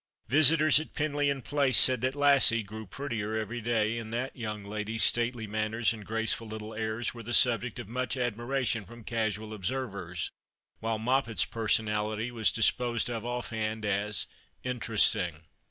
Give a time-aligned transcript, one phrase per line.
[0.29, 5.03] Visitors at Penlyon Place said that Lassie grew prettier every day, and that young lady's
[5.03, 9.53] stately manners and graceful little airs were the subject of much admira tion from casual
[9.53, 10.31] observers,
[10.79, 14.25] while Moppet's personality was disposed of off hand as"
[14.63, 15.43] interesting."